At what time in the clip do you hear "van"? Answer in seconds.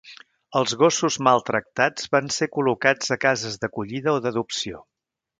2.15-2.31